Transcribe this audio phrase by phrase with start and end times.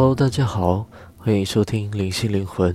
[0.00, 0.86] Hello，大家好，
[1.18, 2.74] 欢迎收听灵性灵魂，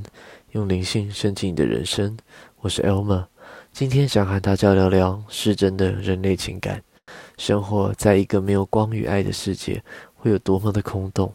[0.52, 2.16] 用灵性升级你的人生。
[2.58, 3.26] 我是 Elma，
[3.72, 6.84] 今天想和大家聊聊失真的人类情感。
[7.40, 9.84] 生活在一个没有光与爱的世界，
[10.14, 11.34] 会有多么的空洞？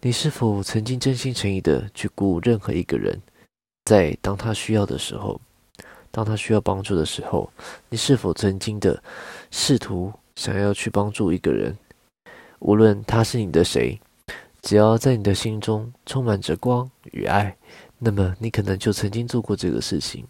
[0.00, 3.20] 你是否曾经真心诚意的去顾任何一个人？
[3.84, 5.38] 在当他需要的时候，
[6.10, 7.52] 当他需要帮助的时候，
[7.90, 9.02] 你是否曾经的
[9.50, 11.76] 试图想要去帮助一个人？
[12.60, 14.00] 无论他是你的谁？
[14.66, 17.56] 只要在你的心中充满着光与爱，
[18.00, 20.26] 那么你可能就曾经做过这个事情，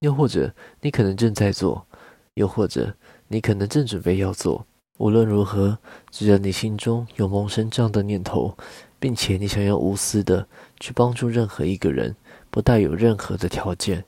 [0.00, 1.86] 又或者你可能正在做，
[2.34, 2.92] 又或者
[3.28, 4.66] 你可能正准备要做。
[4.98, 5.78] 无论如何，
[6.10, 8.52] 只要你心中有萌生这样的念头，
[8.98, 10.44] 并且你想要无私的
[10.80, 12.16] 去帮助任何一个人，
[12.50, 14.04] 不带有任何的条件，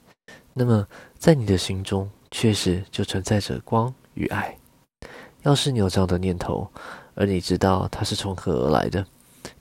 [0.53, 0.85] 那么
[1.17, 4.59] 在你的心中确实就存在着光与爱。
[5.43, 6.69] 要是你有这样的念头，
[7.15, 9.07] 而你知道它是从何而来的。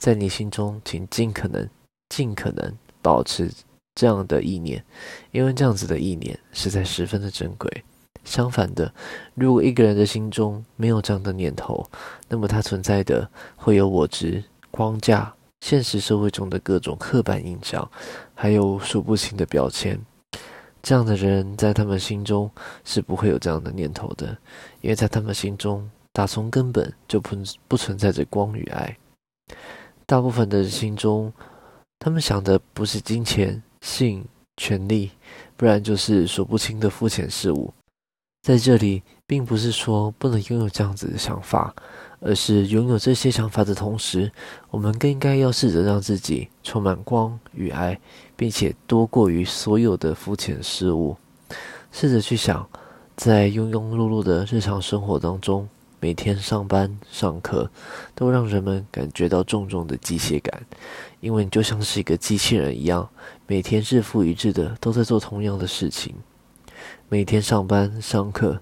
[0.03, 1.65] 在你心中，请尽可能、
[2.09, 3.49] 尽可能保持
[3.95, 4.83] 这样的意念，
[5.31, 7.85] 因为这样子的意念实在十分的珍贵。
[8.25, 8.93] 相反的，
[9.33, 11.89] 如果一个人的心中没有这样的念头，
[12.27, 17.89] 那么他存在的会有我执、框架、现实社会中的各种刻板印象，
[18.35, 19.97] 还有数不清的标签。
[20.81, 22.51] 这样的人在他们心中
[22.83, 24.37] 是不会有这样的念头的，
[24.81, 27.37] 因为在他们心中，打从根本就不
[27.69, 28.97] 不存在着光与爱。
[30.05, 31.31] 大部分的人心中，
[31.99, 34.25] 他们想的不是金钱、性、
[34.57, 35.11] 权利，
[35.55, 37.73] 不然就是数不清的肤浅事物。
[38.41, 41.73] 在这里，并不是说不能拥有这样子的想法，
[42.19, 44.29] 而是拥有这些想法的同时，
[44.69, 47.97] 我们更应该要试着让自己充满光与爱，
[48.35, 51.15] 并且多过于所有的肤浅事物。
[51.93, 52.67] 试着去想，
[53.15, 55.69] 在庸庸碌碌的日常生活当中。
[56.03, 57.71] 每天上班、上课，
[58.14, 60.61] 都让人们感觉到重重的机械感，
[61.21, 63.09] 因为你就像是一个机器人一样，
[63.47, 66.13] 每天日复一日的都在做同样的事情。
[67.08, 68.59] 每天上班、上课，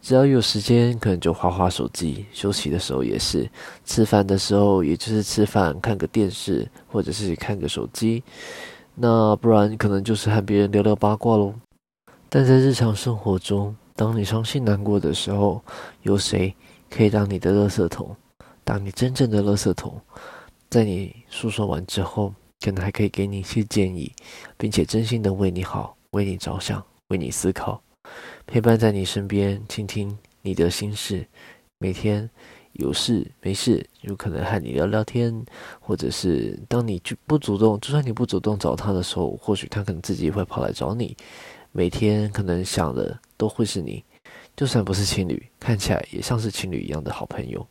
[0.00, 3.50] 只要有时间，可能就划划手机；休息的时候也是，
[3.84, 8.22] 吃饭的时候也就是吃饭、看个电视，或者是看个手机。
[8.94, 11.54] 那不然可能就是和别人聊聊八卦喽。
[12.28, 15.60] 但在日常生活中，当你伤心难过的时候，
[16.02, 16.54] 有谁？
[16.94, 18.14] 可以当你的垃圾桶，
[18.62, 20.00] 当你真正的垃圾桶，
[20.70, 24.12] 在你诉说完之后，可能还可以给你一些建议，
[24.56, 27.82] 并且真心的为你好，为你着想，为你思考，
[28.46, 31.26] 陪伴在你身边，倾听你的心事。
[31.78, 32.30] 每天
[32.74, 35.44] 有事没事，有可能和你聊聊天，
[35.80, 41.16] 或者是当你就不主动，就算你不主动找他的时候，或许他可能自己会跑来找你。
[41.72, 44.04] 每天可能想的都会是你。
[44.56, 47.66] 就算不是情侣，看起来也像是情侣一样的好朋友。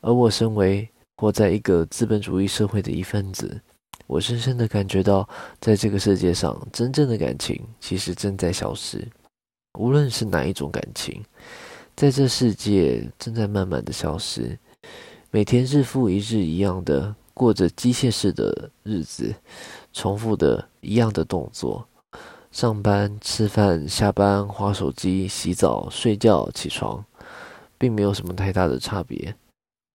[0.00, 3.60] 而我身为活在一个资本主义社会的一份子，
[4.06, 5.28] 我深深的感觉到，
[5.60, 9.06] 在这个世界上，真正的感情其实正在消失。
[9.78, 11.22] 无论是哪一种感情，
[11.96, 14.58] 在这世界正在慢慢的消失。
[15.30, 19.34] 每天日复一日一样的过着机械式的日子，
[19.92, 21.86] 重复的一样的动作。
[22.50, 27.04] 上班、吃饭、下班、划手机、洗澡、睡觉、起床，
[27.76, 29.34] 并没有什么太大的差别。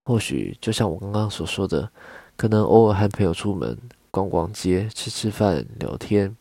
[0.04, 1.90] 或许就像我刚刚所说的，
[2.36, 3.76] 可能偶尔和朋友出门
[4.10, 6.36] 逛逛街、吃吃饭、聊天，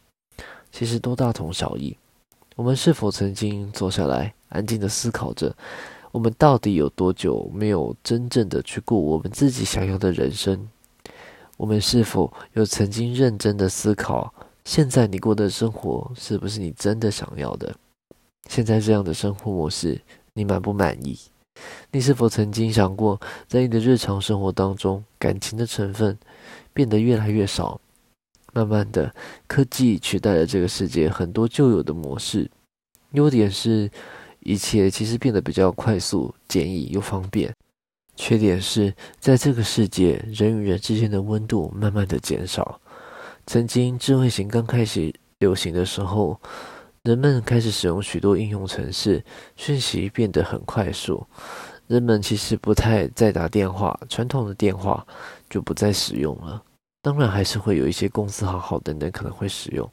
[0.72, 1.98] 其实都大同小异。
[2.56, 5.56] 我们是否曾经坐下来，安静的思考着，
[6.12, 10.70] 我们到底有多久没有真正的去过我们自己想要的人生？
[11.58, 14.32] 我们是否有曾经认真的思考？
[14.66, 17.76] 现在你过的生活是不是你真的想要的？
[18.50, 20.02] 现在这样的生活模式，
[20.34, 21.18] 你满不满意？
[21.92, 26.18] 你是否曾经想过，在你的日常生活当中，感情的成分
[26.74, 27.80] 变得越来越少？
[28.54, 29.14] 慢慢的，
[29.48, 32.50] 科技取代了这个世界很多旧有的模式。
[33.12, 33.90] 优点是，
[34.40, 37.54] 一切其实变得比较快速、简易又方便。
[38.16, 42.80] 缺点是，在这个世界，人与人之间的温度慢慢的减少。
[43.46, 46.40] 曾经智慧型刚开始流行的时候，
[47.04, 49.24] 人们开始使用许多应用程式，
[49.56, 51.26] 讯息变得很快速。
[51.88, 55.06] 人们其实不太再打电话，传统的电话
[55.50, 56.64] 就不再使用了。
[57.02, 59.88] 当然，还是会有一些公司行号等等可能会使用，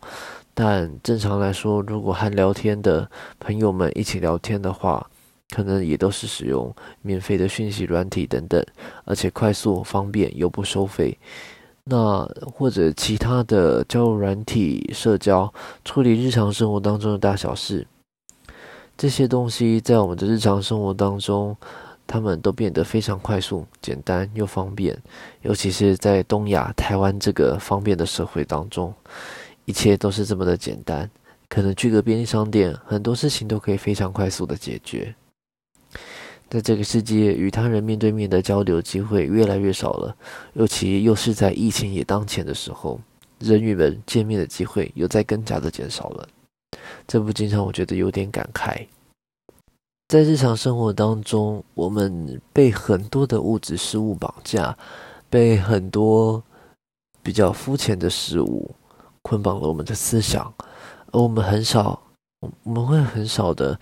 [0.54, 3.10] 但正常来说，如果和聊天的
[3.40, 5.04] 朋友们一起聊天的话，
[5.50, 8.64] 可能也都是使用免费的讯息软体等等，
[9.04, 11.18] 而且快速方便又不收费。
[11.84, 12.24] 那
[12.54, 15.52] 或者其他的交友软体社交，
[15.84, 17.86] 处理日常生活当中的大小事，
[18.96, 21.56] 这些东西在我们的日常生活当中
[22.06, 25.00] 他们都变得非常快速、简单又方便。
[25.42, 28.92] 尤其是在东亚、台湾这个方便的社会当中，
[29.64, 31.08] 一切都是这么的简单。
[31.48, 35.14] 可能去个便利商店，很多事情都可以非常快速的解决。
[36.50, 40.14] 在这个世界，与他人面对面的交流机会越来越少了，
[40.54, 43.00] 尤其又是在疫情也当前的时候，
[43.38, 46.28] 人与人见面的机会又在更加的减少了。
[47.06, 48.84] 这不禁让我觉得有点感慨。
[50.08, 54.76] 在日常生活当中，我们被很多的物质事物绑架，
[55.28, 56.42] 被很多
[57.22, 58.68] 比较肤浅的事物
[59.22, 60.52] 捆绑了我们的思想。
[61.12, 62.02] 而我们很少，
[62.64, 63.78] 我们会很少的，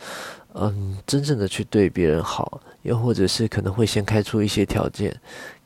[0.60, 5.14] 嗯，真正的去对别人好，又或者是可能会先开出一些条件，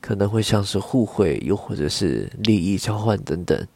[0.01, 3.67] 可能会像是互惠，又或者是利益交换等等，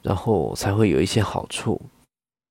[0.00, 1.80] 然后才会有一些好处。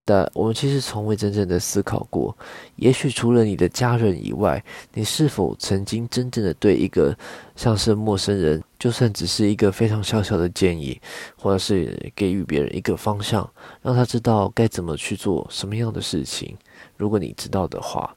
[0.07, 2.38] 但我们其实从未真正的思考过，
[2.75, 4.63] 也许除了你的家人以外，
[4.94, 7.18] 你是否曾经真正的对一个
[7.56, 11.02] 像是陌生人，就算只是一个非常小小的建议，
[11.36, 13.50] 或者是给予别人一个方向，
[13.81, 16.56] 让他知道该怎么去做什么样的事情？
[16.96, 18.16] 如果你知道的话，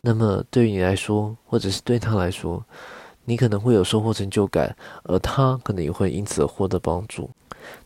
[0.00, 2.64] 那么对于你来说，或者是对他来说，
[3.28, 7.28] 你可能会有收获成就感，而他可能也会因此获得帮助。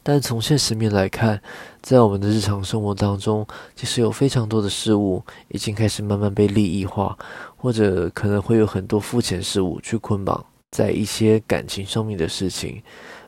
[0.05, 1.43] 但从现实面来看，
[1.81, 3.45] 在我们的日常生活当中，
[3.75, 7.19] 其实有非常多的事物已经开始慢慢被利益化，
[7.57, 12.81] 或者可能会有很多肤浅事物去捆绑在一些感情上面的事情，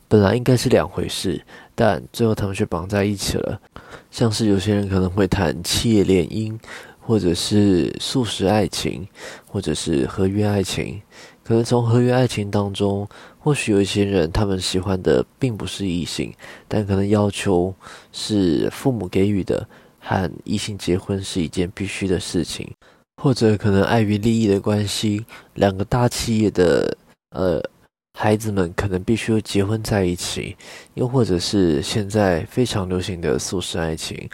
[0.06, 1.44] 本来应该是两回事，
[1.74, 3.60] 但最后他们却绑在一起了。
[4.12, 6.56] 像是有些人可能会谈企业联姻，
[7.00, 9.08] 或者是素食爱情，
[9.48, 11.02] 或者是合约爱情。
[11.44, 13.06] 可能从合约爱情当中，
[13.38, 16.32] 或许有一些人，他们喜欢的并不是异性，
[16.66, 17.72] 但可能要求
[18.12, 19.68] 是父母给予的，
[20.00, 22.66] 和异性结婚是一件必须的事情，
[23.22, 26.96] 或者可能碍于利益的关系，两个大企业的
[27.30, 27.62] 呃
[28.18, 30.56] 孩子们可能必须结婚在一起，
[30.94, 34.28] 又或者是现在非常流行的素食爱情，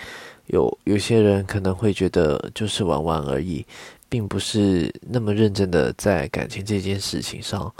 [0.47, 3.67] 有有些人可能会觉得就是玩玩而已。
[4.11, 7.73] 并不是那么认真的在感情这件事情上，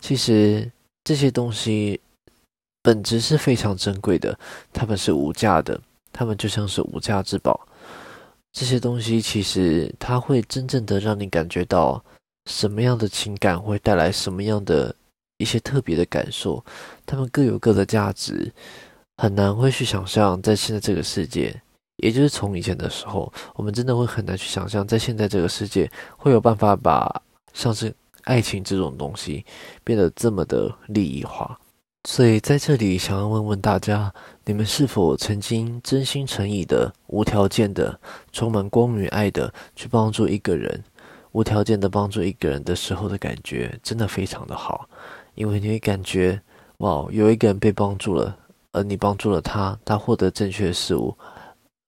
[0.00, 0.68] 其实
[1.04, 2.00] 这些东西
[2.82, 4.36] 本质是非常珍贵的，
[4.72, 5.78] 它们是无价的，
[6.12, 7.68] 它们就像是无价之宝。
[8.52, 12.02] 这些东西其实它会真正的让你感觉到
[12.50, 14.94] 什么样的情感会带来什么样的
[15.36, 16.64] 一些特别的感受，
[17.04, 18.50] 它们各有各的价值，
[19.18, 21.54] 很难会去想象在现在这个世界。
[21.96, 27.22] 也就是从以前的时候，我们真的会很难去想象，在现在这个世界会有办法把
[27.52, 27.94] 像是
[28.24, 29.44] 爱情这种东西
[29.82, 31.58] 变得这么的利益化。
[32.08, 34.12] 所以在这里，想要问问大家，
[34.44, 37.98] 你们是否曾经真心诚意的、无条件的、
[38.30, 40.84] 充满光与爱的去帮助一个人？
[41.32, 44.88] 无条件的帮助一个人的时候的感觉，真的非常的好，
[45.34, 46.40] 因为你会感觉，
[46.78, 48.36] 哇，有一个人被帮助了，
[48.72, 51.16] 而你帮助了他，他获得正确的事物。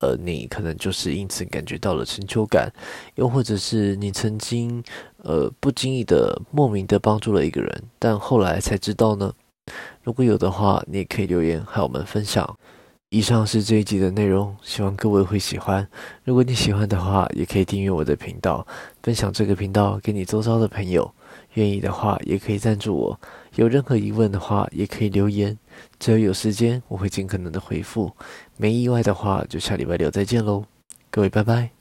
[0.01, 2.73] 呃，你可能就是因此感觉到了成就感，
[3.17, 4.83] 又或者是你曾经
[5.25, 9.33] 呃不经意的莫名的帮助了一个人，但后来才知道呢。
[10.03, 12.59] 如果有的话，你也可以留言和我们分享。
[13.11, 15.89] 以上是这一集的内容，希望各位会喜欢。
[16.25, 18.67] 如果你喜欢的话，也可以订阅我的频道，
[19.03, 21.11] 分享这个频道给你周遭的朋友。
[21.55, 23.21] 愿意的话，也可以赞助我。
[23.57, 25.59] 有任何疑问的话，也可以留言。
[25.99, 28.13] 只要有时间，我会尽可能的回复。
[28.57, 30.65] 没意外的话，就下礼拜六再见喽，
[31.11, 31.78] 各位拜拜。